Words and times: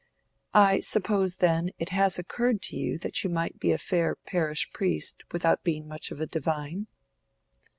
"I 0.55 0.79
suppose, 0.79 1.37
then, 1.37 1.69
it 1.77 1.89
has 1.89 2.17
occurred 2.17 2.63
to 2.63 2.75
you 2.75 2.97
that 2.97 3.23
you 3.23 3.29
might 3.29 3.59
be 3.59 3.71
a 3.71 3.77
fair 3.77 4.15
parish 4.15 4.67
priest 4.71 5.21
without 5.31 5.63
being 5.63 5.87
much 5.87 6.09
of 6.09 6.19
a 6.19 6.25
divine?" 6.25 6.87